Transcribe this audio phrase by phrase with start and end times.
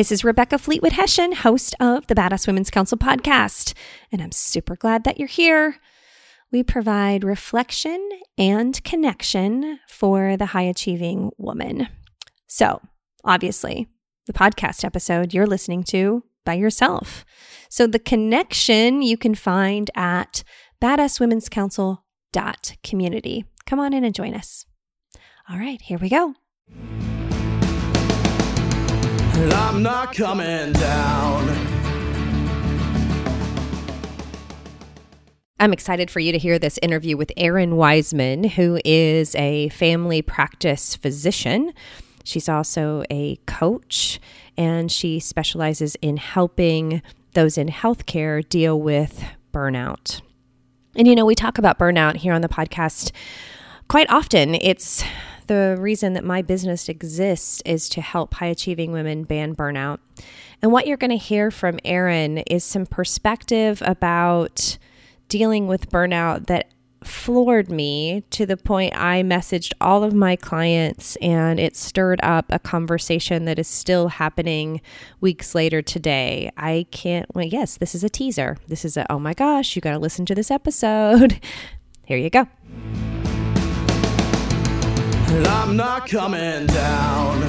[0.00, 3.74] This is Rebecca Fleetwood Hessian, host of the Badass Women's Council podcast,
[4.10, 5.76] and I'm super glad that you're here.
[6.52, 11.86] We provide reflection and connection for the high achieving woman.
[12.48, 12.80] So,
[13.24, 13.86] obviously,
[14.26, 17.24] the podcast episode you're listening to by yourself.
[17.68, 20.42] So, the connection you can find at
[20.82, 23.44] badasswomenscouncil.community.
[23.66, 24.66] Come on in and join us.
[25.48, 26.34] All right, here we go.
[29.52, 31.69] I'm not coming down.
[35.60, 40.22] I'm excited for you to hear this interview with Errin Weisman, who is a family
[40.22, 41.74] practice physician.
[42.24, 44.18] She's also a coach
[44.56, 47.02] and she specializes in helping
[47.34, 50.22] those in healthcare deal with burnout.
[50.96, 53.12] And you know, we talk about burnout here on the podcast
[53.86, 54.54] quite often.
[54.54, 55.04] It's
[55.46, 59.98] the reason that my business exists is to help high achieving women ban burnout.
[60.62, 64.78] And what you're going to hear from Errin is some perspective about
[65.30, 66.70] dealing with burnout that
[67.02, 72.46] floored me to the point I messaged all of my clients and it stirred up
[72.50, 74.82] a conversation that is still happening
[75.20, 76.50] weeks later today.
[76.58, 78.58] I can't, well, yes, this is a teaser.
[78.68, 81.40] This is a, oh my gosh, you got to listen to this episode.
[82.04, 82.46] Here you go.
[85.46, 87.42] I'm not coming down.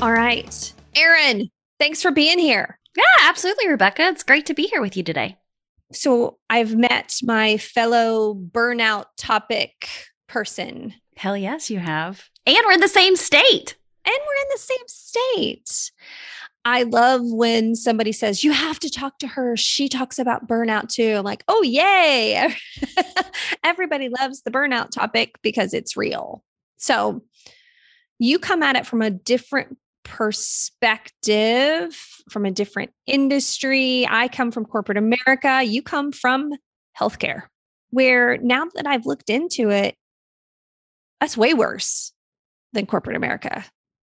[0.00, 0.72] All right.
[0.94, 2.78] Errin, thanks for being here.
[2.96, 4.02] Yeah, absolutely, Rebecca.
[4.08, 5.38] It's great to be here with you today.
[5.92, 9.88] So I've met my fellow burnout topic
[10.28, 12.24] person, Hell yes, you have.
[12.46, 13.76] And we're in the same state.
[14.06, 15.92] and we're in the same state.
[16.64, 19.56] I love when somebody says, You have to talk to her.
[19.56, 21.16] She talks about burnout too.
[21.18, 22.54] I'm like, Oh, yay.
[23.64, 26.42] Everybody loves the burnout topic because it's real.
[26.78, 27.22] So
[28.18, 31.96] you come at it from a different perspective,
[32.30, 34.06] from a different industry.
[34.08, 35.62] I come from corporate America.
[35.62, 36.52] You come from
[36.98, 37.42] healthcare,
[37.90, 39.96] where now that I've looked into it,
[41.20, 42.12] that's way worse
[42.72, 43.64] than corporate America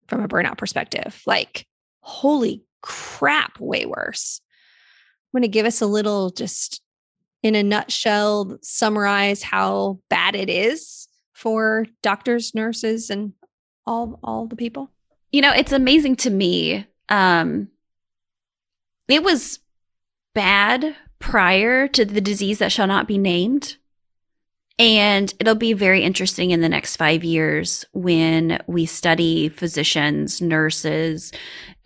[0.08, 1.20] from a burnout perspective.
[1.26, 1.66] Like,
[2.00, 4.40] holy crap, way worse.
[5.34, 6.82] I'm going to give us a little just
[7.42, 13.32] in a nutshell summarize how bad it is for doctors, nurses, and
[13.86, 14.90] all all the people.
[15.32, 16.86] You know, it's amazing to me.
[17.08, 17.68] Um,
[19.08, 19.58] it was
[20.34, 23.76] bad prior to the disease that shall not be named.
[24.78, 31.30] And it'll be very interesting in the next five years when we study physicians, nurses,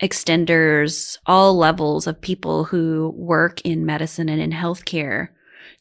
[0.01, 5.29] extenders, all levels of people who work in medicine and in healthcare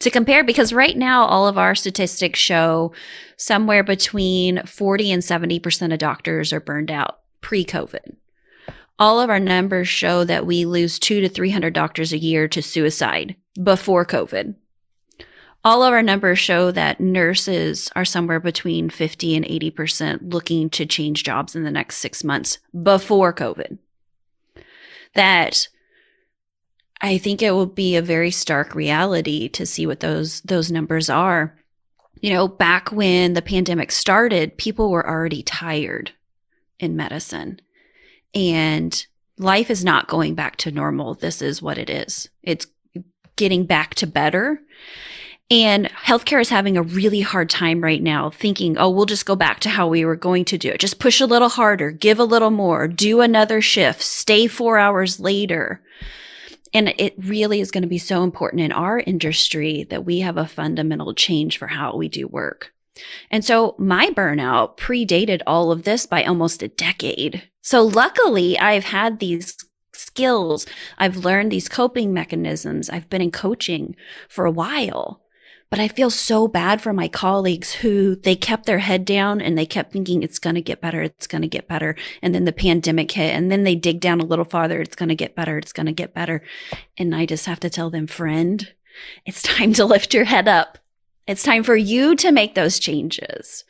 [0.00, 2.92] to compare because right now all of our statistics show
[3.36, 8.16] somewhere between 40 and 70% of doctors are burned out pre-COVID.
[8.98, 12.62] All of our numbers show that we lose 2 to 300 doctors a year to
[12.62, 14.54] suicide before COVID.
[15.64, 20.86] All of our numbers show that nurses are somewhere between 50 and 80% looking to
[20.86, 23.78] change jobs in the next 6 months before COVID.
[25.14, 25.68] That
[27.00, 31.10] I think it will be a very stark reality to see what those those numbers
[31.10, 31.54] are.
[32.22, 36.12] You know, back when the pandemic started, people were already tired
[36.78, 37.60] in medicine.
[38.34, 39.06] And
[39.38, 41.14] life is not going back to normal.
[41.14, 42.28] This is what it is.
[42.42, 42.66] It's
[43.36, 44.60] getting back to better.
[45.48, 49.36] And healthcare is having a really hard time right now thinking, oh, we'll just go
[49.36, 50.80] back to how we were going to do it.
[50.80, 55.20] Just push a little harder, give a little more, do another shift, stay four hours
[55.20, 55.80] later.
[56.74, 60.36] And it really is going to be so important in our industry that we have
[60.36, 62.72] a fundamental change for how we do work.
[63.30, 67.48] And so my burnout predated all of this by almost a decade.
[67.62, 69.56] So luckily, I've had these
[69.92, 70.66] skills.
[70.98, 72.90] I've learned these coping mechanisms.
[72.90, 73.96] I've been in coaching
[74.28, 75.22] for a while.
[75.68, 79.58] But I feel so bad for my colleagues who they kept their head down and
[79.58, 81.02] they kept thinking it's going to get better.
[81.02, 81.96] It's going to get better.
[82.22, 84.80] And then the pandemic hit and then they dig down a little farther.
[84.80, 85.58] It's going to get better.
[85.58, 86.42] It's going to get better.
[86.96, 88.72] And I just have to tell them, friend,
[89.24, 90.78] it's time to lift your head up.
[91.26, 93.64] It's time for you to make those changes.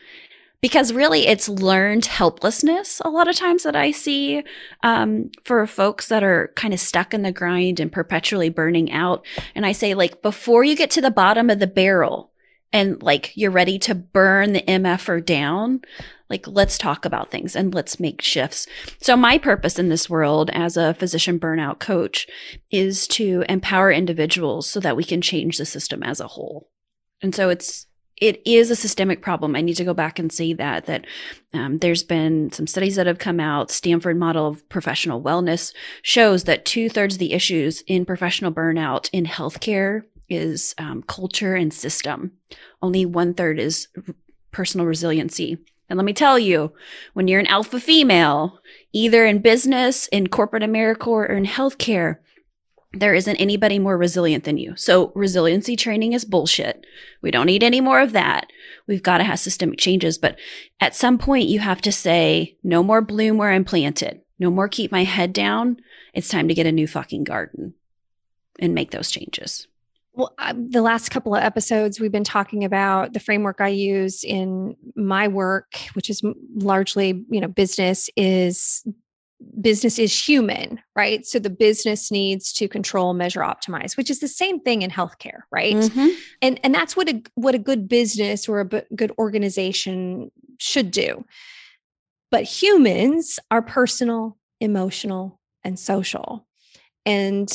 [0.63, 4.43] Because really, it's learned helplessness a lot of times that I see
[4.83, 9.25] um, for folks that are kind of stuck in the grind and perpetually burning out.
[9.55, 12.33] And I say, like, before you get to the bottom of the barrel,
[12.73, 15.81] and like you're ready to burn the MFer down,
[16.29, 18.67] like let's talk about things and let's make shifts.
[19.01, 22.27] So my purpose in this world as a physician burnout coach
[22.71, 26.69] is to empower individuals so that we can change the system as a whole.
[27.23, 27.87] And so it's
[28.17, 29.55] it is a systemic problem.
[29.55, 31.07] I need to go back and say that that
[31.53, 33.71] um, there's been some studies that have come out.
[33.71, 39.11] Stanford model of professional wellness shows that two thirds of the issues in professional burnout
[39.13, 42.33] in healthcare is um, culture and system.
[42.83, 43.89] Only one third is
[44.51, 45.59] personal resiliency.
[45.89, 46.73] And let me tell you,
[47.13, 48.59] when you're an alpha female,
[48.93, 52.17] either in business, in corporate America, or in healthcare,
[52.93, 54.75] there isn't anybody more resilient than you.
[54.77, 56.87] So resiliency training is bullshit.
[57.23, 58.51] We don't need any more of that.
[58.87, 60.19] We've got to have systemic changes.
[60.19, 60.39] But
[60.81, 64.21] at some point you have to say, no more bloom where I'm planted.
[64.39, 65.79] No more keep my head down.
[66.15, 67.75] It's time to get a new fucking garden
[68.59, 69.67] and make those changes.
[70.15, 74.25] Well, uh, the last couple of episodes, we've been talking about the framework I use
[74.25, 76.23] in my work, which is
[76.55, 78.87] largely, you know, business is
[79.61, 81.27] business is human, right?
[81.27, 85.41] So the business needs to control, measure, optimize, which is the same thing in healthcare,
[85.51, 85.77] right?
[85.77, 86.09] Mm-hmm.
[86.43, 91.25] And and that's what a what a good business or a good organization should do.
[92.31, 96.47] But humans are personal, emotional, and social.
[97.05, 97.49] And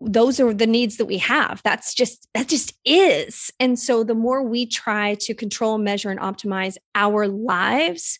[0.00, 4.14] those are the needs that we have that's just that just is and so the
[4.14, 8.18] more we try to control measure and optimize our lives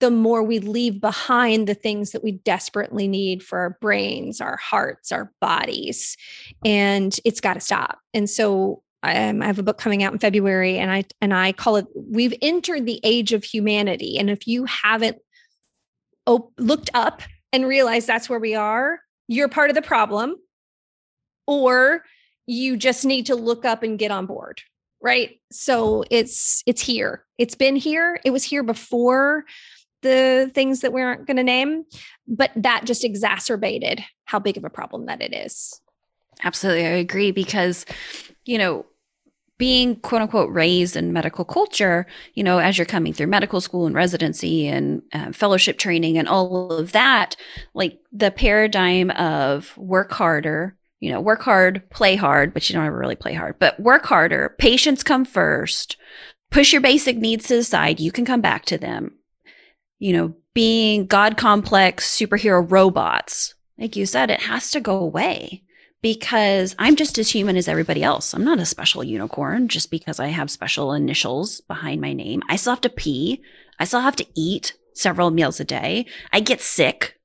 [0.00, 4.56] the more we leave behind the things that we desperately need for our brains our
[4.56, 6.16] hearts our bodies
[6.64, 7.98] and it's got to stop.
[8.12, 11.52] And so um, I have a book coming out in February, and I and I
[11.52, 15.18] call it "We've Entered the Age of Humanity." And if you haven't
[16.26, 17.20] op- looked up
[17.52, 20.36] and realized that's where we are, you're part of the problem
[21.46, 22.02] or
[22.46, 24.62] you just need to look up and get on board
[25.04, 25.38] right?
[25.52, 27.26] So it's it's here.
[27.36, 28.18] It's been here.
[28.24, 29.44] It was here before
[30.04, 31.84] the things that we aren't going to name
[32.28, 35.80] but that just exacerbated how big of a problem that it is
[36.44, 37.84] absolutely i agree because
[38.44, 38.86] you know
[39.58, 43.86] being quote unquote raised in medical culture, you know, as you're coming through medical school
[43.86, 47.36] and residency and uh, fellowship training and all of that,
[47.72, 52.86] like the paradigm of work harder, you know, work hard, play hard, but you don't
[52.86, 53.58] ever really play hard.
[53.58, 55.96] But work harder, patients come first.
[56.50, 58.00] Push your basic needs to the side.
[58.00, 59.12] You can come back to them.
[59.98, 65.62] You know, being God complex superhero robots, like you said, it has to go away
[66.02, 68.34] because I'm just as human as everybody else.
[68.34, 72.42] I'm not a special unicorn just because I have special initials behind my name.
[72.48, 73.42] I still have to pee.
[73.78, 76.06] I still have to eat several meals a day.
[76.32, 77.18] I get sick.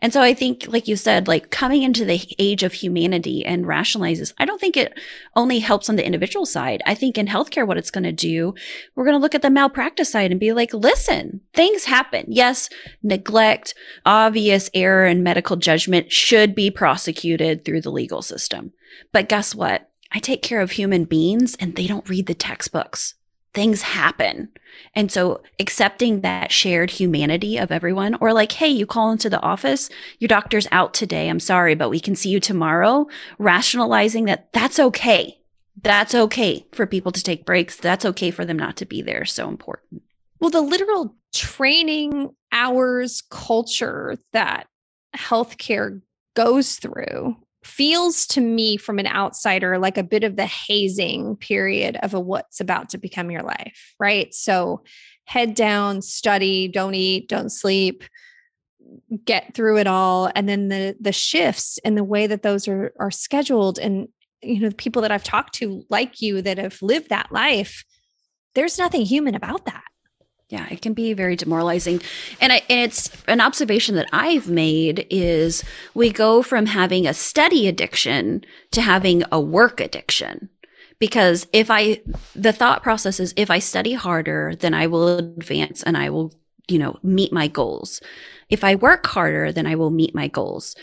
[0.00, 3.64] And so I think, like you said, like coming into the age of humanity and
[3.64, 4.98] rationalizes, I don't think it
[5.34, 6.82] only helps on the individual side.
[6.86, 8.54] I think in healthcare, what it's going to do,
[8.94, 12.26] we're going to look at the malpractice side and be like, listen, things happen.
[12.28, 12.68] Yes,
[13.02, 13.74] neglect,
[14.06, 18.72] obvious error in medical judgment should be prosecuted through the legal system.
[19.12, 19.90] But guess what?
[20.12, 23.14] I take care of human beings and they don't read the textbooks
[23.54, 24.48] things happen.
[24.94, 29.40] And so accepting that shared humanity of everyone, or like, hey, you call into the
[29.40, 31.28] office, your doctor's out today.
[31.28, 33.06] I'm sorry, but we can see you tomorrow.
[33.38, 35.38] Rationalizing that that's okay.
[35.82, 37.76] That's okay for people to take breaks.
[37.76, 39.24] That's okay for them not to be there.
[39.24, 40.02] So important.
[40.40, 44.66] Well, the literal training hours culture that
[45.16, 46.00] healthcare
[46.34, 51.96] goes through feels to me from an outsider like a bit of the hazing period
[52.02, 54.32] of a what's about to become your life, right?
[54.32, 54.84] So
[55.24, 58.04] head down, study, don't eat, don't sleep,
[59.24, 62.92] get through it all and then the the shifts and the way that those are
[62.98, 64.08] are scheduled and
[64.42, 67.84] you know the people that I've talked to like you that have lived that life
[68.54, 69.84] there's nothing human about that
[70.48, 72.00] yeah, it can be very demoralizing.
[72.40, 75.62] And, I, and it's an observation that I've made is
[75.94, 80.48] we go from having a study addiction to having a work addiction.
[80.98, 82.00] Because if I,
[82.34, 86.34] the thought process is if I study harder, then I will advance and I will,
[86.66, 88.00] you know, meet my goals.
[88.48, 90.74] If I work harder, then I will meet my goals.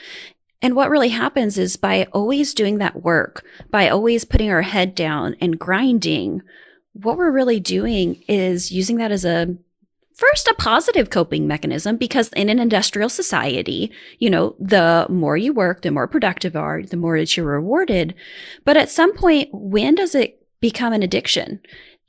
[0.62, 4.96] And what really happens is by always doing that work, by always putting our head
[4.96, 6.44] down and grinding,
[7.02, 9.56] what we're really doing is using that as a
[10.16, 15.54] first a positive coping mechanism because in an industrial society, you know, the more you
[15.54, 18.16] work, the more productive are, the more that you're rewarded.
[18.64, 21.60] But at some point, when does it become an addiction?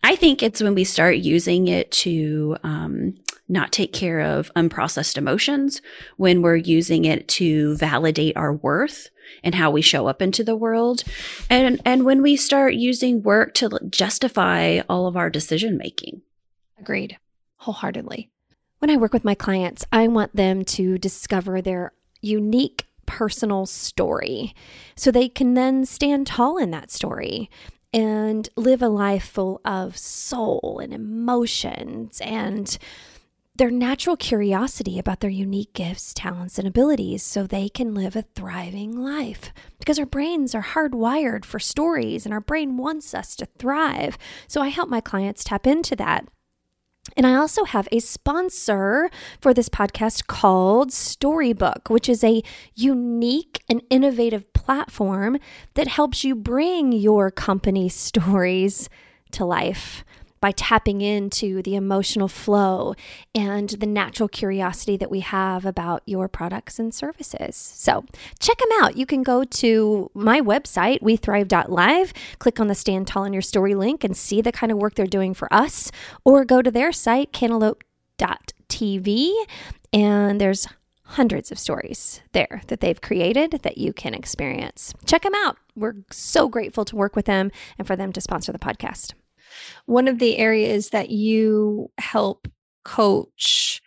[0.04, 3.14] I think it's when we start using it to um,
[3.48, 5.82] not take care of unprocessed emotions,
[6.16, 9.10] when we're using it to validate our worth,
[9.42, 11.04] and how we show up into the world.
[11.50, 16.22] And and when we start using work to justify all of our decision making.
[16.78, 17.18] Agreed.
[17.58, 18.30] Wholeheartedly.
[18.78, 24.54] When I work with my clients, I want them to discover their unique personal story
[24.96, 27.48] so they can then stand tall in that story
[27.92, 32.76] and live a life full of soul and emotions and
[33.56, 38.22] their natural curiosity about their unique gifts, talents, and abilities so they can live a
[38.34, 39.52] thriving life.
[39.78, 44.18] Because our brains are hardwired for stories and our brain wants us to thrive.
[44.46, 46.26] So I help my clients tap into that.
[47.16, 49.08] And I also have a sponsor
[49.40, 52.42] for this podcast called Storybook, which is a
[52.74, 55.38] unique and innovative platform
[55.74, 58.88] that helps you bring your company stories
[59.32, 60.04] to life
[60.40, 62.94] by tapping into the emotional flow
[63.34, 67.56] and the natural curiosity that we have about your products and services.
[67.56, 68.04] So
[68.38, 68.96] check them out.
[68.96, 73.74] You can go to my website, wethrive.live, click on the Stand Tall in Your Story
[73.74, 75.90] link and see the kind of work they're doing for us,
[76.24, 79.32] or go to their site, cantaloupe.tv,
[79.92, 80.66] and there's
[81.10, 84.92] hundreds of stories there that they've created that you can experience.
[85.04, 85.56] Check them out.
[85.76, 89.12] We're so grateful to work with them and for them to sponsor the podcast.
[89.86, 92.48] One of the areas that you help
[92.84, 93.80] coach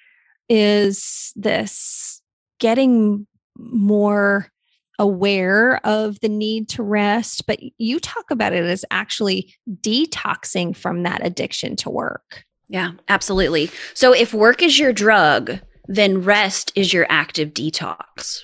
[0.50, 2.22] is this
[2.60, 4.48] getting more
[4.98, 11.04] aware of the need to rest, but you talk about it as actually detoxing from
[11.04, 12.44] that addiction to work.
[12.68, 13.72] Yeah, absolutely.
[13.94, 18.42] So if work is your drug, then rest is your active detox.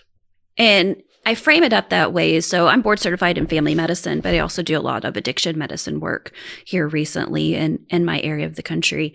[0.57, 2.39] And I frame it up that way.
[2.41, 5.57] So I'm board certified in family medicine, but I also do a lot of addiction
[5.57, 6.31] medicine work
[6.65, 9.13] here recently in, in my area of the country.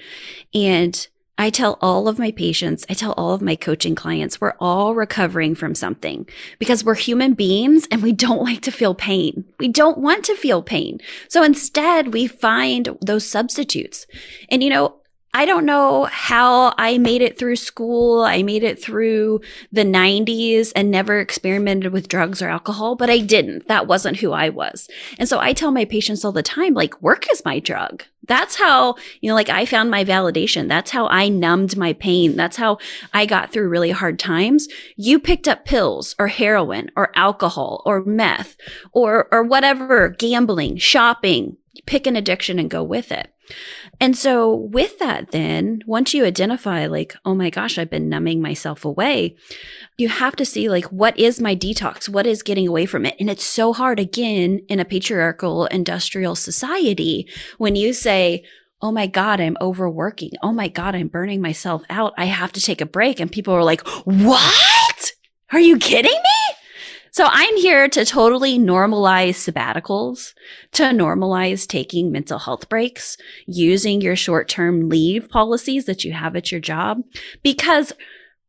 [0.52, 1.06] And
[1.40, 4.94] I tell all of my patients, I tell all of my coaching clients, we're all
[4.94, 9.46] recovering from something because we're human beings and we don't like to feel pain.
[9.58, 10.98] We don't want to feel pain.
[11.28, 14.06] So instead, we find those substitutes.
[14.50, 14.99] And you know,
[15.32, 18.22] I don't know how I made it through school.
[18.22, 23.18] I made it through the 90s and never experimented with drugs or alcohol, but I
[23.18, 23.68] didn't.
[23.68, 24.88] That wasn't who I was.
[25.18, 28.02] And so I tell my patients all the time, like, work is my drug.
[28.26, 30.68] That's how, you know, like I found my validation.
[30.68, 32.36] That's how I numbed my pain.
[32.36, 32.78] That's how
[33.14, 34.68] I got through really hard times.
[34.96, 38.56] You picked up pills or heroin or alcohol or meth
[38.92, 43.32] or, or whatever, gambling, shopping, pick an addiction and go with it.
[44.00, 48.40] And so, with that, then once you identify, like, oh my gosh, I've been numbing
[48.40, 49.36] myself away,
[49.98, 52.08] you have to see, like, what is my detox?
[52.08, 53.16] What is getting away from it?
[53.18, 58.44] And it's so hard, again, in a patriarchal industrial society when you say,
[58.82, 60.30] oh my God, I'm overworking.
[60.42, 62.14] Oh my God, I'm burning myself out.
[62.16, 63.20] I have to take a break.
[63.20, 65.12] And people are like, what?
[65.52, 66.56] Are you kidding me?
[67.12, 70.34] So I'm here to totally normalize sabbaticals,
[70.72, 76.36] to normalize taking mental health breaks, using your short term leave policies that you have
[76.36, 77.02] at your job,
[77.42, 77.92] because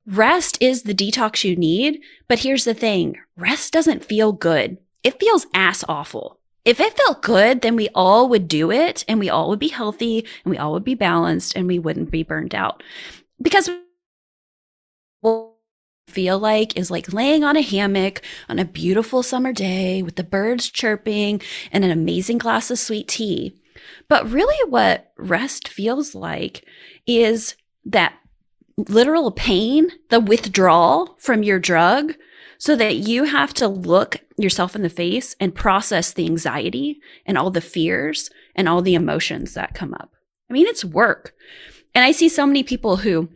[0.05, 2.01] rest is the detox you need.
[2.27, 4.77] But here's the thing rest doesn't feel good.
[5.03, 6.37] It feels ass awful.
[6.63, 9.69] If it felt good, then we all would do it and we all would be
[9.69, 12.83] healthy and we all would be balanced and we wouldn't be burned out.
[13.41, 13.67] Because
[16.11, 20.23] feel like is like laying on a hammock on a beautiful summer day with the
[20.23, 21.41] birds chirping
[21.71, 23.55] and an amazing glass of sweet tea.
[24.07, 26.65] But really, what rest feels like
[27.07, 28.13] is that
[28.77, 32.13] literal pain, the withdrawal from your drug,
[32.57, 37.37] so that you have to look yourself in the face and process the anxiety and
[37.37, 40.11] all the fears and all the emotions that come up.
[40.49, 41.33] I mean, it's work.
[41.95, 43.29] And I see so many people who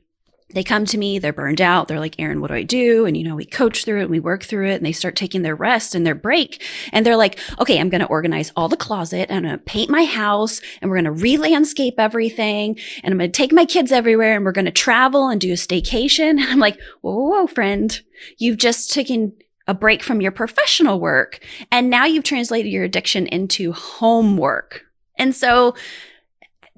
[0.54, 1.88] they come to me, they're burned out.
[1.88, 3.06] They're like, Errin, what do I do?
[3.06, 5.16] And, you know, we coach through it and we work through it and they start
[5.16, 6.64] taking their rest and their break.
[6.94, 9.64] And they're like, okay, I'm going to organize all the closet and I'm going to
[9.66, 12.78] paint my house and we're going to re-landscape everything.
[13.04, 15.52] And I'm going to take my kids everywhere and we're going to travel and do
[15.52, 16.40] a staycation.
[16.46, 18.00] And I'm like, whoa, whoa, whoa, friend,
[18.38, 19.34] you've just taken
[19.68, 21.40] a break from your professional work.
[21.72, 24.84] And now you've translated your addiction into homework.
[25.18, 25.76] And so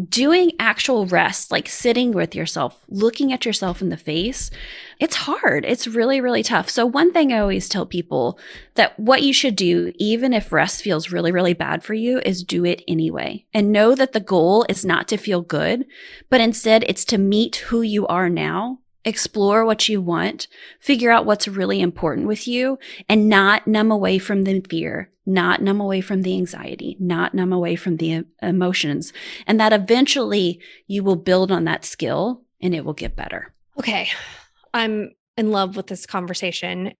[0.03, 4.51] doing actual rest, like sitting with yourself, looking at yourself in the face,
[4.99, 5.65] it's hard.
[5.65, 6.69] It's really, really tough.
[6.69, 8.39] So, one thing I always tell people
[8.75, 12.43] that what you should do, even if rest feels really, really bad for you, is
[12.43, 13.45] do it anyway.
[13.53, 15.85] And know that the goal is not to feel good,
[16.29, 20.47] but instead it's to meet who you are now explore what you want,
[20.79, 22.77] figure out what's really important with you,
[23.07, 27.53] and not numb away from the fear, not numb away from the anxiety, not numb
[27.53, 29.13] away from the emotions.
[29.45, 33.53] And that eventually you will build on that skill and it will get better.
[33.79, 34.09] Okay.
[34.73, 36.93] I'm in love with this conversation.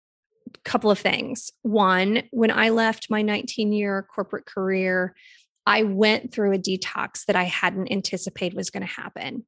[0.63, 1.51] couple of things.
[1.63, 5.13] One, when I left my 19 year corporate career,
[5.66, 9.46] I went through a detox that I hadn't anticipated was going to happen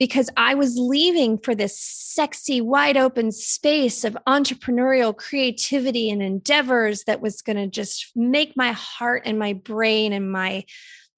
[0.00, 7.04] because I was leaving for this sexy, wide open space of entrepreneurial creativity and endeavors
[7.04, 10.64] that was going to just make my heart and my brain and my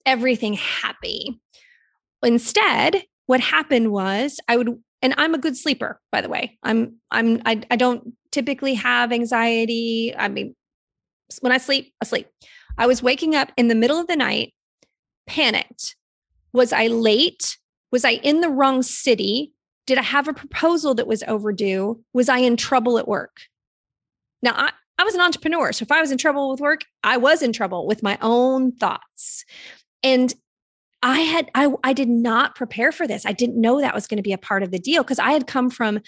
[0.05, 1.41] everything happy.
[2.25, 6.59] Instead, what happened was I would and I'm a good sleeper, by the way.
[6.65, 10.13] I'm I'm I, I don't typically have anxiety.
[10.17, 10.57] I mean,
[11.41, 12.29] when I sleep, I sleep.
[12.77, 14.55] I was waking up in the middle of the night,
[15.29, 15.95] panicked.
[16.53, 17.59] Was I late?
[17.93, 19.53] Was I in the wrong city?
[19.87, 22.03] Did I have a proposal that was overdue?
[22.13, 23.43] Was I in trouble at work?
[24.43, 25.73] Now, I, I was an entrepreneur.
[25.73, 28.73] So if I was in trouble with work, I was in trouble with my own
[28.73, 29.45] thoughts.
[30.03, 30.33] And
[31.03, 33.27] I had I I did not prepare for this.
[33.27, 35.33] I didn't know that was going to be a part of the deal because I
[35.33, 36.01] had come from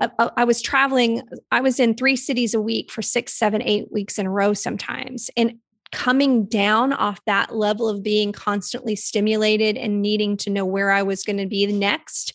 [0.00, 1.22] a, a, I was traveling.
[1.50, 4.52] I was in three cities a week for six, seven, eight weeks in a row
[4.52, 5.58] sometimes, and
[5.92, 11.02] coming down off that level of being constantly stimulated and needing to know where I
[11.02, 12.32] was going to be next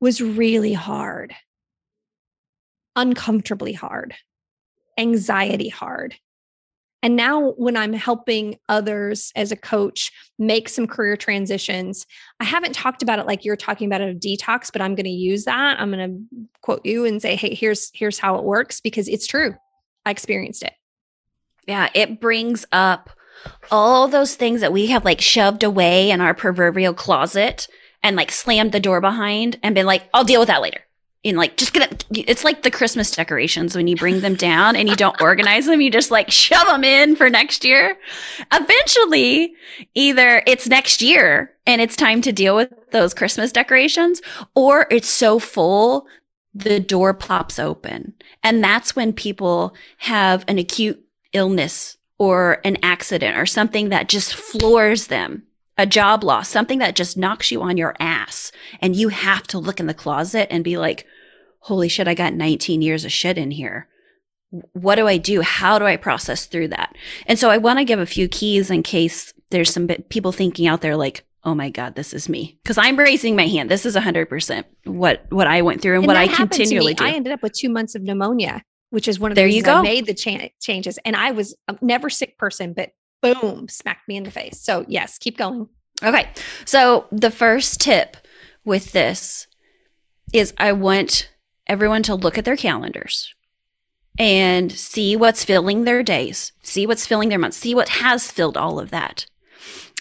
[0.00, 1.34] was really hard,
[2.94, 4.14] uncomfortably hard,
[4.98, 6.16] anxiety hard.
[7.02, 12.04] And now, when I'm helping others as a coach make some career transitions,
[12.40, 15.10] I haven't talked about it like you're talking about a detox, but I'm going to
[15.10, 15.78] use that.
[15.78, 19.26] I'm going to quote you and say, "Hey, here's here's how it works," because it's
[19.26, 19.54] true.
[20.04, 20.72] I experienced it.
[21.66, 23.10] Yeah, it brings up
[23.70, 27.68] all those things that we have like shoved away in our proverbial closet
[28.02, 30.80] and like slammed the door behind and been like, I'll deal with that later.
[31.24, 32.04] And like, just it.
[32.10, 35.80] It's like the Christmas decorations when you bring them down and you don't organize them,
[35.80, 37.98] you just like shove them in for next year.
[38.52, 39.54] Eventually,
[39.94, 44.22] either it's next year and it's time to deal with those Christmas decorations,
[44.54, 46.06] or it's so full
[46.54, 48.14] the door pops open.
[48.44, 51.05] And that's when people have an acute
[51.36, 55.44] illness or an accident or something that just floors them,
[55.76, 58.50] a job loss, something that just knocks you on your ass.
[58.80, 61.06] And you have to look in the closet and be like,
[61.60, 63.88] holy shit, I got 19 years of shit in here.
[64.72, 65.42] What do I do?
[65.42, 66.96] How do I process through that?
[67.26, 70.66] And so I want to give a few keys in case there's some people thinking
[70.66, 73.86] out there like, oh my god this is me because i'm raising my hand this
[73.86, 77.32] is 100% what what i went through and, and what i continually do i ended
[77.32, 79.76] up with two months of pneumonia which is one of the there you go.
[79.76, 80.98] I made the cha- changes.
[81.04, 84.60] And I was a never sick person, but boom, smacked me in the face.
[84.60, 85.68] So yes, keep going.
[86.02, 86.28] Okay.
[86.64, 88.16] So the first tip
[88.64, 89.46] with this
[90.32, 91.30] is I want
[91.66, 93.34] everyone to look at their calendars
[94.18, 98.56] and see what's filling their days, see what's filling their months, see what has filled
[98.56, 99.26] all of that.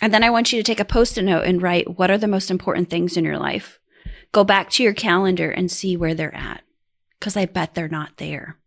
[0.01, 2.17] And then I want you to take a post it note and write what are
[2.17, 3.79] the most important things in your life.
[4.31, 6.61] Go back to your calendar and see where they're at
[7.19, 8.57] because I bet they're not there.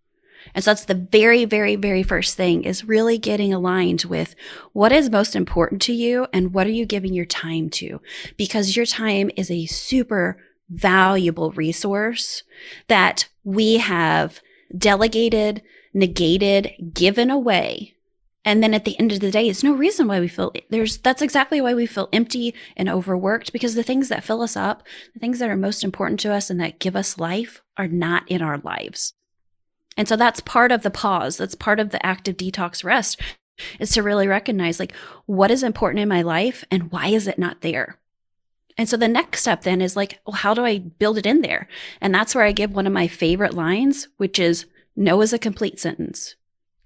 [0.54, 4.34] And so that's the very, very, very first thing is really getting aligned with
[4.72, 8.00] what is most important to you and what are you giving your time to?
[8.36, 10.38] Because your time is a super
[10.70, 12.42] valuable resource
[12.88, 14.40] that we have
[14.76, 15.62] delegated,
[15.94, 17.94] negated, given away.
[18.44, 20.98] And then at the end of the day, it's no reason why we feel there's
[20.98, 24.82] that's exactly why we feel empty and overworked because the things that fill us up,
[25.12, 28.22] the things that are most important to us and that give us life are not
[28.28, 29.12] in our lives.
[29.98, 31.36] And so that's part of the pause.
[31.36, 33.20] That's part of the active detox rest
[33.80, 34.94] is to really recognize like
[35.26, 37.98] what is important in my life and why is it not there?
[38.78, 41.42] And so the next step then is like, well, how do I build it in
[41.42, 41.68] there?
[42.00, 45.38] And that's where I give one of my favorite lines, which is no is a
[45.38, 46.36] complete sentence.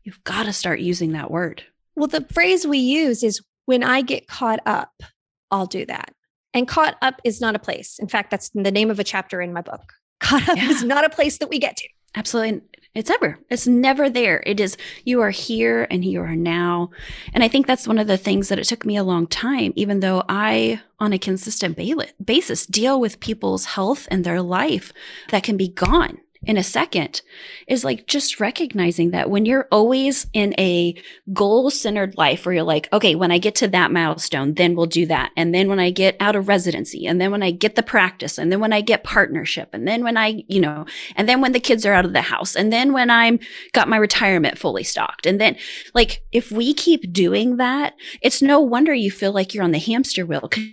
[0.05, 1.63] You've got to start using that word.
[1.95, 5.03] Well, the phrase we use is when I get caught up,
[5.51, 6.15] I'll do that.
[6.55, 7.99] And caught up is not a place.
[7.99, 9.93] In fact, that's the name of a chapter in my book.
[10.21, 10.71] Caught up yeah.
[10.71, 11.89] is not a place that we get to.
[12.15, 12.63] Absolutely.
[12.95, 13.39] It's ever.
[13.49, 14.43] It's never there.
[14.45, 16.91] It is, you are here and you are now.
[17.33, 19.73] And I think that's one of the things that it took me a long time,
[19.77, 21.79] even though I, on a consistent
[22.23, 24.93] basis, deal with people's health and their life
[25.31, 27.23] that can be gone in a second
[27.69, 30.95] is like just recognizing that when you're always in a
[31.33, 34.87] goal centered life where you're like, okay, when I get to that milestone, then we'll
[34.87, 35.31] do that.
[35.37, 38.39] And then when I get out of residency and then when I get the practice
[38.39, 41.53] and then when I get partnership and then when I, you know, and then when
[41.53, 43.39] the kids are out of the house and then when I'm
[43.73, 45.27] got my retirement fully stocked.
[45.27, 45.57] And then
[45.95, 49.79] like if we keep doing that, it's no wonder you feel like you're on the
[49.79, 50.67] hamster wheel because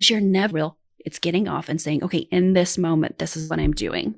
[0.00, 3.58] you're never real it's getting off and saying, okay, in this moment, this is what
[3.58, 4.14] I'm doing.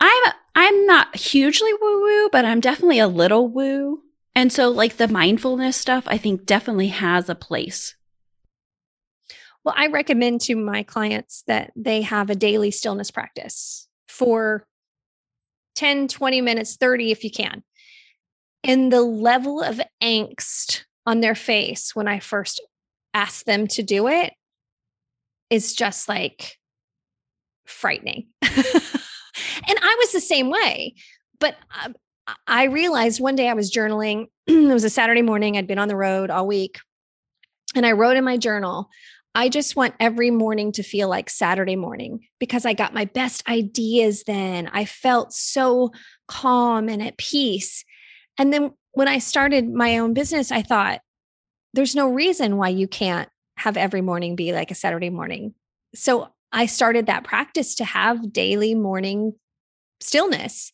[0.00, 4.02] I'm I'm not hugely woo woo, but I'm definitely a little woo.
[4.34, 7.94] And so like the mindfulness stuff, I think definitely has a place.
[9.64, 14.66] Well, I recommend to my clients that they have a daily stillness practice for
[15.74, 17.62] 10, 20 minutes, 30 if you can.
[18.62, 22.62] And the level of angst on their face when I first
[23.14, 24.32] asked them to do it
[25.50, 26.56] is just like
[27.66, 28.28] frightening.
[28.42, 30.94] and I was the same way.
[31.38, 31.94] But um,
[32.46, 34.26] I realized one day I was journaling.
[34.46, 35.56] it was a Saturday morning.
[35.56, 36.78] I'd been on the road all week.
[37.74, 38.88] And I wrote in my journal,
[39.34, 43.46] I just want every morning to feel like Saturday morning because I got my best
[43.46, 44.70] ideas then.
[44.72, 45.92] I felt so
[46.26, 47.84] calm and at peace.
[48.38, 51.00] And then when I started my own business, I thought,
[51.74, 55.54] there's no reason why you can't have every morning be like a Saturday morning.
[55.94, 59.34] So I started that practice to have daily morning
[60.00, 60.72] stillness.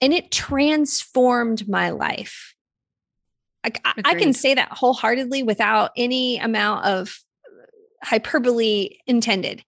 [0.00, 2.54] And it transformed my life.
[3.64, 3.72] I,
[4.04, 7.18] I can say that wholeheartedly without any amount of
[8.02, 9.64] hyperbole intended.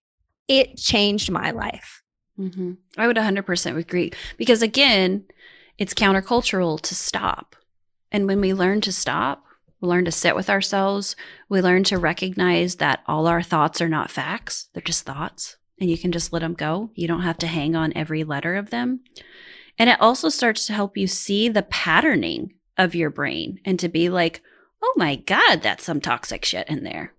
[0.49, 2.03] It changed my life.
[2.39, 2.73] Mm-hmm.
[2.97, 5.25] I would 100% agree because, again,
[5.79, 7.57] it's countercultural to stop.
[8.11, 9.45] And when we learn to stop,
[9.81, 11.17] learn to sit with ourselves,
[11.49, 15.89] we learn to recognize that all our thoughts are not facts, they're just thoughts, and
[15.91, 16.91] you can just let them go.
[16.95, 19.01] You don't have to hang on every letter of them.
[19.79, 23.89] And it also starts to help you see the patterning of your brain and to
[23.89, 24.43] be like,
[24.83, 27.15] oh my God, that's some toxic shit in there.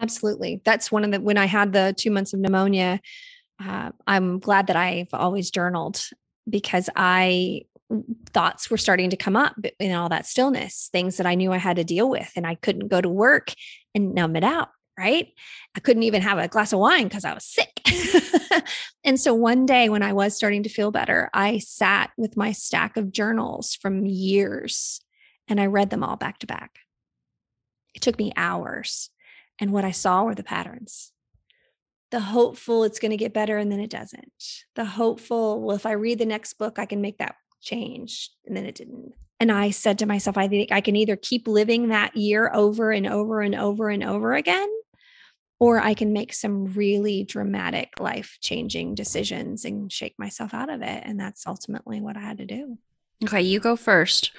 [0.00, 0.60] Absolutely.
[0.64, 3.00] That's one of the, when I had the two months of pneumonia,
[3.64, 6.00] uh, I'm glad that I've always journaled
[6.48, 7.62] because I
[8.32, 11.58] thoughts were starting to come up in all that stillness, things that I knew I
[11.58, 13.52] had to deal with, and I couldn't go to work
[13.94, 14.68] and numb it out.
[14.98, 15.28] Right.
[15.74, 17.82] I couldn't even have a glass of wine because I was sick.
[19.04, 22.52] and so one day when I was starting to feel better, I sat with my
[22.52, 25.02] stack of journals from years
[25.48, 26.78] and I read them all back to back.
[27.94, 29.10] It took me hours
[29.60, 31.12] and what I saw were the patterns.
[32.10, 34.64] The hopeful, it's going to get better, and then it doesn't.
[34.76, 38.30] The hopeful, well, if I read the next book, I can make that change.
[38.46, 39.12] And then it didn't.
[39.38, 42.90] And I said to myself, I think I can either keep living that year over
[42.90, 44.68] and over and over and over again,
[45.58, 50.80] or I can make some really dramatic life changing decisions and shake myself out of
[50.80, 51.02] it.
[51.04, 52.78] And that's ultimately what I had to do.
[53.24, 54.30] Okay, you go first.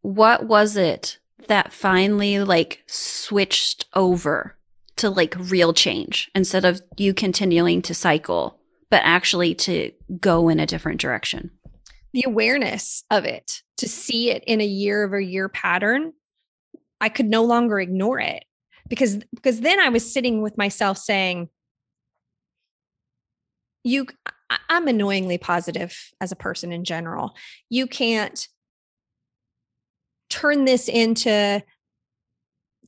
[0.00, 4.56] What was it that finally like switched over
[4.96, 8.58] to like real change instead of you continuing to cycle,
[8.90, 11.50] but actually to go in a different direction?
[12.12, 16.12] The awareness of it, to see it in a year over year pattern,
[17.00, 18.44] I could no longer ignore it
[18.88, 21.48] because because then I was sitting with myself saying,
[23.84, 24.06] you
[24.68, 27.34] I'm annoyingly positive as a person in general.
[27.68, 28.46] You can't
[30.28, 31.62] turn this into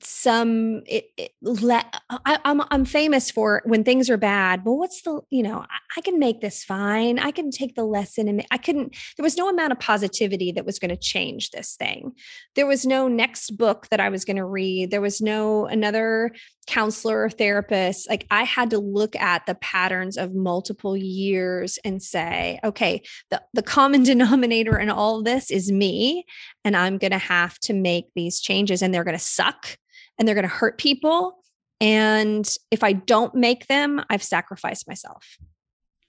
[0.02, 4.76] some it, it let I, am I'm, I'm famous for when things are bad well
[4.76, 7.18] what's the you know I, I, can make this fine.
[7.18, 10.66] I can take the lesson and i couldn't there was no amount of positivity that
[10.66, 12.12] was going to change this thing.
[12.56, 14.90] There was no next book that i was going to read.
[14.90, 16.32] There was no another
[16.66, 22.02] counselor or therapist like i had to look at the patterns of multiple years and
[22.02, 26.24] say okay the, the common denominator in all of this is me
[26.64, 29.76] and i'm going to have to make these changes and they're going to suck
[30.18, 31.38] and they're going to hurt people.
[31.80, 35.38] And if I don't make them, I've sacrificed myself.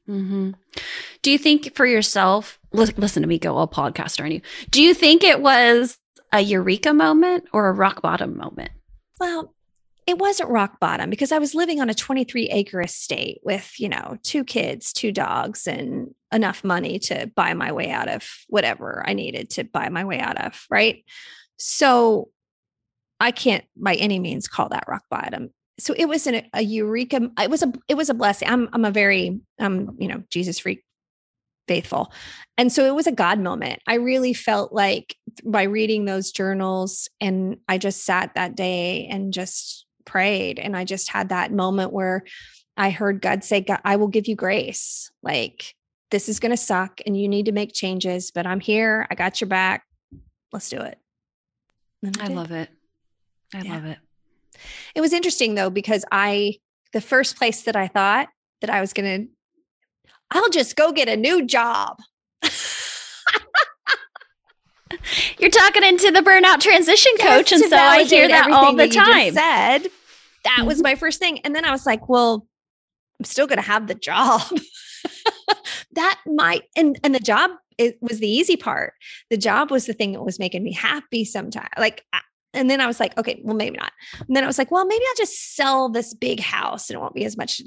[0.07, 0.51] Mm-hmm.
[1.23, 4.41] Do you think for yourself, listen to me go all podcaster on you.
[4.69, 5.97] Do you think it was
[6.31, 8.71] a eureka moment or a rock bottom moment?
[9.19, 9.54] Well,
[10.07, 13.89] it wasn't rock bottom because I was living on a 23 acre estate with, you
[13.89, 19.03] know, two kids, two dogs, and enough money to buy my way out of whatever
[19.05, 20.65] I needed to buy my way out of.
[20.69, 21.03] Right.
[21.57, 22.29] So
[23.19, 25.49] I can't by any means call that rock bottom.
[25.79, 27.31] So it was an, a eureka.
[27.39, 28.47] It was a it was a blessing.
[28.47, 30.83] I'm I'm a very um you know Jesus freak
[31.67, 32.11] faithful.
[32.57, 33.81] And so it was a God moment.
[33.87, 39.33] I really felt like by reading those journals and I just sat that day and
[39.33, 42.23] just prayed and I just had that moment where
[42.77, 45.11] I heard God say, God, I will give you grace.
[45.23, 45.73] Like
[46.11, 49.07] this is going to suck and you need to make changes, but I'm here.
[49.09, 49.83] I got your back.
[50.51, 50.97] Let's do it.
[52.19, 52.69] I love it.
[53.53, 53.73] I yeah.
[53.73, 53.97] love it.
[54.93, 56.59] It was interesting though, because I,
[56.93, 58.29] the first place that I thought
[58.61, 59.31] that I was going to,
[60.31, 61.99] I'll just go get a new job.
[65.39, 67.51] You're talking into the burnout transition coach.
[67.51, 69.33] and so I hear that all the that time.
[69.33, 69.89] said
[70.43, 70.67] that mm-hmm.
[70.67, 71.39] was my first thing.
[71.39, 72.47] And then I was like, well,
[73.19, 74.41] I'm still going to have the job.
[75.93, 78.93] that might, and, and the job it was the easy part.
[79.29, 81.67] The job was the thing that was making me happy sometimes.
[81.77, 82.05] Like
[82.55, 83.91] and then I was like, okay, well, maybe not.
[84.25, 87.01] And then I was like, well, maybe I'll just sell this big house and it
[87.01, 87.61] won't be as much.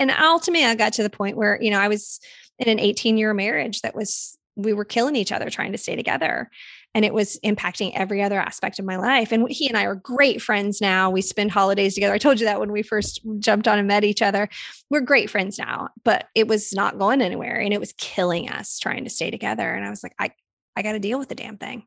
[0.00, 2.20] And ultimately, I got to the point where, you know, I was
[2.58, 5.96] in an 18 year marriage that was we were killing each other trying to stay
[5.96, 6.50] together
[6.94, 9.96] and it was impacting every other aspect of my life and he and i are
[9.96, 12.14] great friends now we spend holidays together.
[12.14, 14.48] I told you that when we first jumped on and met each other.
[14.90, 18.78] We're great friends now but it was not going anywhere and it was killing us
[18.78, 20.30] trying to stay together and i was like i
[20.76, 21.84] i got to deal with the damn thing.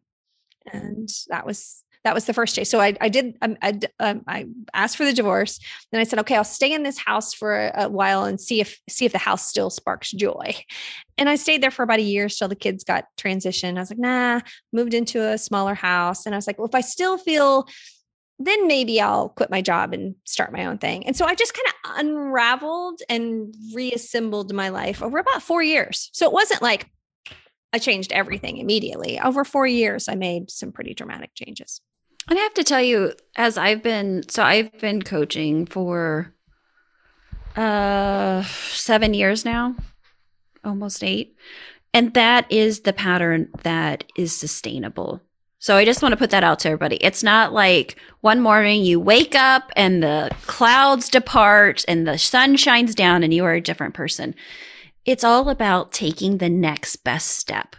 [0.68, 0.78] Mm-hmm.
[0.78, 2.64] And that was that was the first day.
[2.64, 5.60] So I, I did, um, I, um, I asked for the divorce.
[5.92, 8.80] Then I said, okay, I'll stay in this house for a, while and see if,
[8.88, 10.56] see if the house still sparks joy.
[11.18, 13.76] And I stayed there for about a year till the kids got transitioned.
[13.76, 14.40] I was like, nah,
[14.72, 16.26] moved into a smaller house.
[16.26, 17.68] And I was like, well, if I still feel,
[18.40, 21.06] then maybe I'll quit my job and start my own thing.
[21.08, 26.10] And so I just kind of unraveled and reassembled my life over about four years.
[26.14, 26.90] So it wasn't like
[27.74, 29.20] I changed everything immediately.
[29.20, 31.82] Over four years, I made some pretty dramatic changes.
[32.30, 36.34] And I have to tell you, as I've been, so I've been coaching for
[37.56, 39.76] uh seven years now,
[40.64, 41.36] almost eight.
[41.94, 45.22] And that is the pattern that is sustainable.
[45.60, 46.98] So I just want to put that out to everybody.
[46.98, 52.58] It's not like one morning you wake up and the clouds depart and the sun
[52.58, 54.36] shines down and you are a different person.
[55.06, 57.76] It's all about taking the next best step.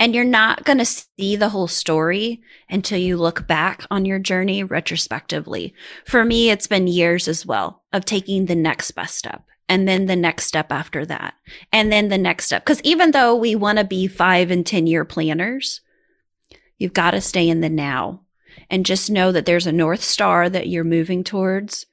[0.00, 4.20] And you're not going to see the whole story until you look back on your
[4.20, 5.74] journey retrospectively.
[6.04, 10.06] For me, it's been years as well of taking the next best step and then
[10.06, 11.34] the next step after that.
[11.72, 12.64] And then the next step.
[12.64, 15.80] Because even though we want to be five and 10 year planners,
[16.78, 18.22] you've got to stay in the now
[18.70, 21.86] and just know that there's a North Star that you're moving towards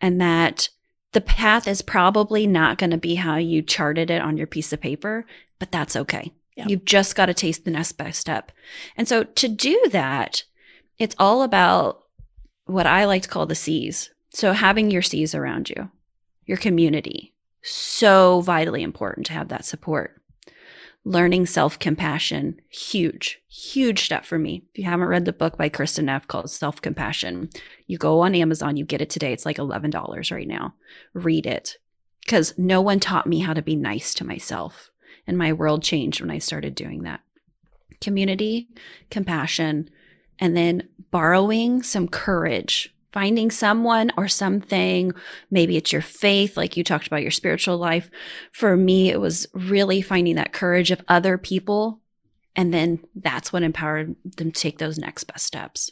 [0.00, 0.68] and that
[1.12, 4.72] the path is probably not going to be how you charted it on your piece
[4.72, 5.26] of paper,
[5.58, 6.32] but that's okay.
[6.62, 6.68] Yeah.
[6.68, 8.52] You've just got to taste the next best step.
[8.96, 10.44] And so to do that,
[10.98, 12.04] it's all about
[12.66, 14.10] what I like to call the C's.
[14.30, 15.90] So having your C's around you,
[16.46, 20.20] your community, so vitally important to have that support.
[21.04, 24.62] Learning self compassion, huge, huge step for me.
[24.72, 27.50] If you haven't read the book by Kristin Neff called Self Compassion,
[27.88, 29.32] you go on Amazon, you get it today.
[29.32, 30.74] It's like $11 right now.
[31.12, 31.76] Read it
[32.20, 34.91] because no one taught me how to be nice to myself
[35.26, 37.20] and my world changed when I started doing that.
[38.00, 38.68] Community,
[39.10, 39.88] compassion,
[40.38, 45.12] and then borrowing some courage, finding someone or something.
[45.50, 48.10] Maybe it's your faith, like you talked about your spiritual life.
[48.52, 52.00] For me, it was really finding that courage of other people.
[52.56, 55.90] And then that's what empowered them to take those next best steps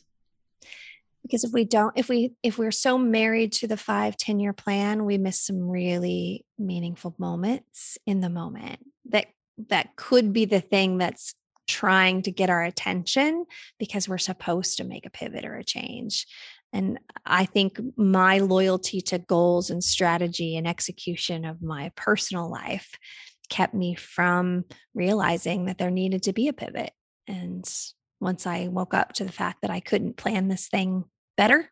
[1.23, 4.53] because if we don't if we if we're so married to the five ten year
[4.53, 9.27] plan we miss some really meaningful moments in the moment that
[9.69, 11.35] that could be the thing that's
[11.67, 13.45] trying to get our attention
[13.79, 16.27] because we're supposed to make a pivot or a change
[16.73, 22.95] and i think my loyalty to goals and strategy and execution of my personal life
[23.49, 26.91] kept me from realizing that there needed to be a pivot
[27.29, 27.69] and
[28.21, 31.05] once I woke up to the fact that I couldn't plan this thing
[31.37, 31.71] better,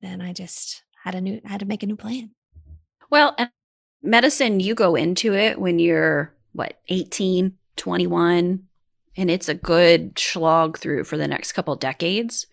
[0.00, 2.30] then I just had a new had to make a new plan.
[3.10, 3.36] Well,
[4.02, 8.66] medicine you go into it when you're what 18, 21
[9.16, 12.46] and it's a good slog through for the next couple decades.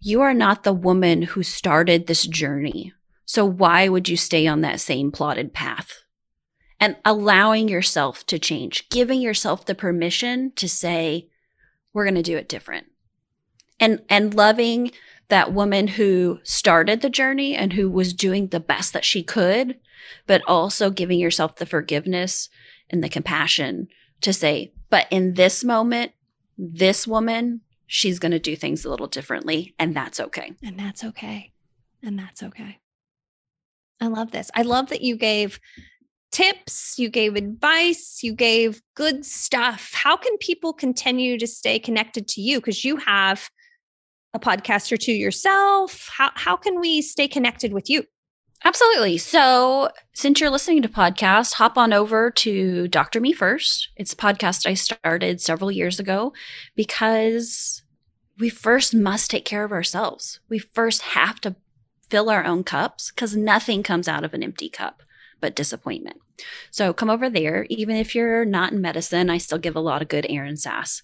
[0.00, 2.92] You are not the woman who started this journey.
[3.24, 6.02] So why would you stay on that same plotted path?
[6.78, 11.28] And allowing yourself to change, giving yourself the permission to say,
[11.92, 12.86] we're going to do it different.
[13.78, 14.92] And and loving
[15.28, 19.78] that woman who started the journey and who was doing the best that she could,
[20.26, 22.48] but also giving yourself the forgiveness
[22.92, 23.88] and the compassion
[24.20, 26.12] to say, but in this moment,
[26.56, 30.52] this woman, she's going to do things a little differently, and that's okay.
[30.62, 31.52] And that's okay.
[32.02, 32.78] And that's okay.
[34.00, 34.50] I love this.
[34.54, 35.60] I love that you gave
[36.32, 39.92] tips, you gave advice, you gave good stuff.
[39.92, 42.58] How can people continue to stay connected to you?
[42.58, 43.48] Because you have
[44.34, 46.10] a podcast or two yourself.
[46.16, 48.04] How, how can we stay connected with you?
[48.64, 49.18] Absolutely.
[49.18, 53.20] So, since you're listening to podcasts, hop on over to Dr.
[53.20, 53.88] Me First.
[53.96, 56.32] It's a podcast I started several years ago
[56.76, 57.82] because
[58.38, 60.40] we first must take care of ourselves.
[60.48, 61.56] We first have to
[62.08, 65.02] fill our own cups because nothing comes out of an empty cup
[65.40, 66.18] but disappointment.
[66.70, 67.66] So come over there.
[67.68, 71.02] Even if you're not in medicine, I still give a lot of good Errin sass.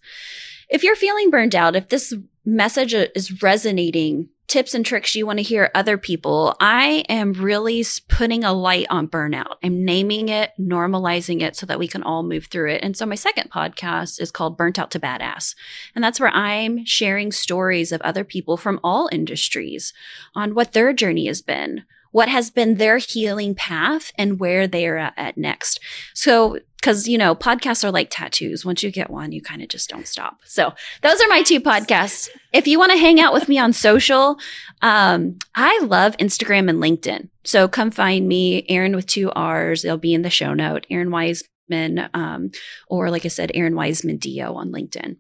[0.71, 5.39] If you're feeling burned out, if this message is resonating, tips and tricks you want
[5.39, 9.57] to hear other people, I am really putting a light on burnout.
[9.63, 12.83] I'm naming it, normalizing it so that we can all move through it.
[12.83, 15.55] And so my second podcast is called Burnt Out to Badass.
[15.95, 19.93] And that's where I'm sharing stories of other people from all industries
[20.35, 24.87] on what their journey has been, what has been their healing path and where they
[24.87, 25.81] are at, next.
[26.15, 28.65] So, because, you know, podcasts are like tattoos.
[28.65, 30.39] Once you get one, you kind of just don't stop.
[30.45, 32.29] So, those are my two podcasts.
[32.53, 34.39] If you want to hang out with me on social,
[34.83, 37.29] um, I love Instagram and LinkedIn.
[37.45, 39.83] So, come find me, Errin with two R's.
[39.83, 42.51] They'll be in the show note, Errin Weisman, um,
[42.89, 45.17] or like I said, Errin Weisman DO on LinkedIn.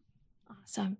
[0.50, 0.98] Awesome.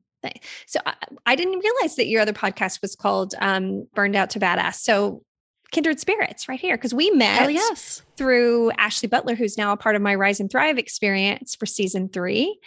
[0.66, 0.94] So I,
[1.27, 4.77] I, didn't realize that your other podcast was called um, Burned Out to Badass.
[4.77, 5.22] So
[5.70, 8.02] kindred spirits right here because we met yes.
[8.16, 12.09] through Ashley Butler, who's now a part of my Rise and Thrive experience for season
[12.09, 12.59] three.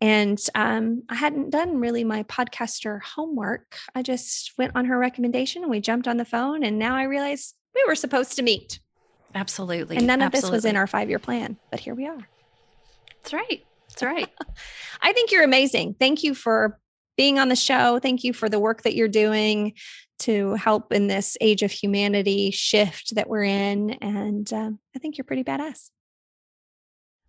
[0.00, 3.76] And um, I hadn't done really my podcaster homework.
[3.94, 6.62] I just went on her recommendation and we jumped on the phone.
[6.62, 8.80] And now I realize we were supposed to meet.
[9.34, 9.96] Absolutely.
[9.96, 10.56] And none of Absolutely.
[10.56, 12.28] this was in our five year plan, but here we are.
[13.22, 13.64] That's right.
[13.88, 14.28] That's right.
[15.02, 15.96] I think you're amazing.
[15.98, 16.78] Thank you for
[17.16, 17.98] being on the show.
[17.98, 19.74] Thank you for the work that you're doing
[20.20, 23.90] to help in this age of humanity shift that we're in.
[24.00, 25.90] And um, I think you're pretty badass.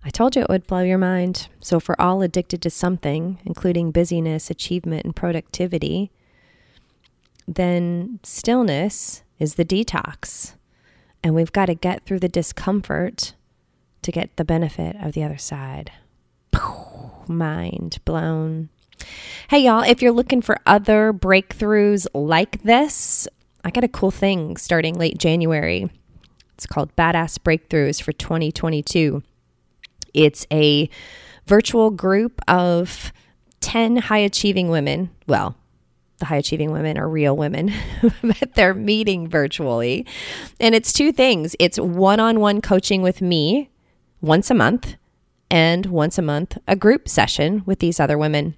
[0.03, 1.49] I told you it would blow your mind.
[1.59, 6.09] So, we're all addicted to something, including busyness, achievement, and productivity,
[7.47, 10.55] then stillness is the detox.
[11.23, 13.33] And we've got to get through the discomfort
[14.03, 15.91] to get the benefit of the other side.
[17.27, 18.69] Mind blown.
[19.49, 23.27] Hey, y'all, if you're looking for other breakthroughs like this,
[23.63, 25.89] I got a cool thing starting late January.
[26.53, 29.23] It's called Badass Breakthroughs for 2022.
[30.13, 30.89] It's a
[31.45, 33.11] virtual group of
[33.61, 35.09] 10 high achieving women.
[35.27, 35.55] Well,
[36.19, 37.73] the high achieving women are real women,
[38.21, 40.05] but they're meeting virtually.
[40.59, 43.69] And it's two things it's one on one coaching with me
[44.21, 44.95] once a month,
[45.49, 48.55] and once a month, a group session with these other women.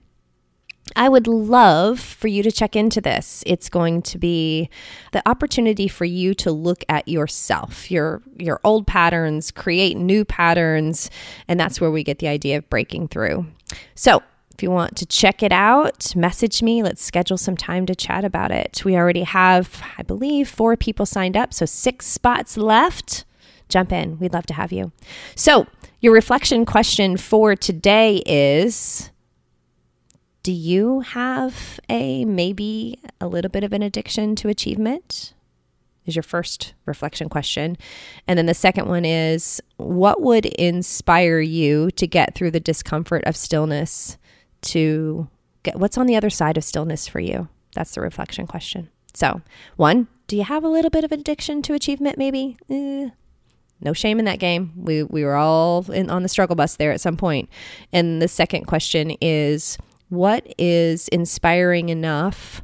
[0.95, 3.43] I would love for you to check into this.
[3.45, 4.69] It's going to be
[5.11, 11.09] the opportunity for you to look at yourself, your your old patterns, create new patterns,
[11.47, 13.47] and that's where we get the idea of breaking through.
[13.95, 14.23] So,
[14.53, 16.83] if you want to check it out, message me.
[16.83, 18.83] Let's schedule some time to chat about it.
[18.85, 23.25] We already have, I believe, four people signed up, so six spots left.
[23.69, 24.19] Jump in.
[24.19, 24.91] We'd love to have you.
[25.35, 25.67] So,
[26.01, 29.11] your reflection question for today is
[30.43, 35.33] do you have a maybe a little bit of an addiction to achievement?
[36.05, 37.77] Is your first reflection question.
[38.27, 43.23] And then the second one is what would inspire you to get through the discomfort
[43.25, 44.17] of stillness
[44.61, 45.27] to
[45.61, 47.49] get what's on the other side of stillness for you?
[47.75, 48.89] That's the reflection question.
[49.13, 49.41] So,
[49.75, 52.57] one, do you have a little bit of addiction to achievement maybe?
[52.69, 53.09] Eh,
[53.79, 54.73] no shame in that game.
[54.75, 57.47] We we were all in, on the struggle bus there at some point.
[57.93, 59.77] And the second question is
[60.11, 62.63] what is inspiring enough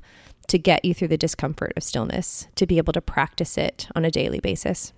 [0.50, 4.06] to get you through the discomfort of stillness, to be able to practice it on
[4.06, 4.94] a daily basis?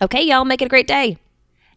[0.00, 1.18] Okay, y'all, make it a great day.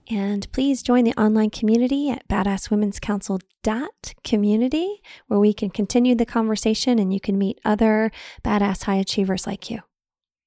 [0.10, 7.14] And please join the online community at badasswomen'scouncil.community, where we can continue the conversation and
[7.14, 8.12] you can meet other
[8.44, 9.80] badass high achievers like you.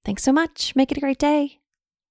[0.04, 0.76] Thanks so much.
[0.76, 1.60] Make it a great day.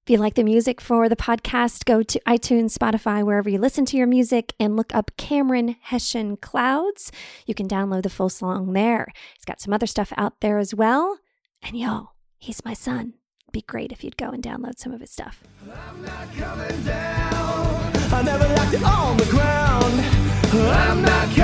[0.05, 3.85] If you like the music for the podcast, go to iTunes, Spotify, wherever you listen
[3.85, 7.11] to your music, and look up Cameron Hession Clouds.
[7.47, 9.07] You can download the full song there.
[9.33, 11.17] He's got some other stuff out there as well.
[11.63, 13.15] And yo, he's my son.
[13.45, 15.41] It'd be great if you'd go and download some of his stuff.
[15.63, 17.91] I'm not coming down.
[18.13, 20.01] I never liked it on the ground.
[20.53, 21.35] I'm not